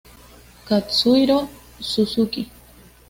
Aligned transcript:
Katsuhiro 0.67 1.37
Suzuki 1.89 2.41